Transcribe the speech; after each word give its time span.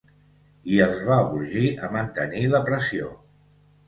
I 0.77 0.77
els 0.85 1.03
va 1.09 1.17
urgir 1.39 1.65
a 1.87 1.89
mantenir 1.97 2.41
la 2.55 2.63
pressió. 2.71 3.11